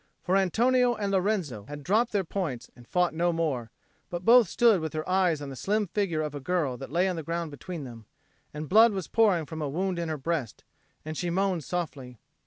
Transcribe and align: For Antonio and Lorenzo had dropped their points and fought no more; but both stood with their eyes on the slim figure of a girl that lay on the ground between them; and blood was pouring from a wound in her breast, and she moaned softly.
For 0.23 0.35
Antonio 0.35 0.95
and 0.95 1.11
Lorenzo 1.11 1.65
had 1.65 1.83
dropped 1.83 2.11
their 2.11 2.23
points 2.23 2.71
and 2.75 2.87
fought 2.87 3.13
no 3.13 3.31
more; 3.31 3.69
but 4.09 4.25
both 4.25 4.47
stood 4.49 4.81
with 4.81 4.93
their 4.93 5.07
eyes 5.07 5.43
on 5.43 5.49
the 5.51 5.55
slim 5.55 5.85
figure 5.85 6.23
of 6.23 6.33
a 6.33 6.39
girl 6.39 6.75
that 6.77 6.91
lay 6.91 7.07
on 7.07 7.17
the 7.17 7.21
ground 7.21 7.51
between 7.51 7.83
them; 7.83 8.05
and 8.51 8.67
blood 8.67 8.93
was 8.93 9.07
pouring 9.07 9.45
from 9.45 9.61
a 9.61 9.69
wound 9.69 9.99
in 9.99 10.09
her 10.09 10.17
breast, 10.17 10.63
and 11.05 11.15
she 11.17 11.29
moaned 11.29 11.63
softly. 11.63 12.17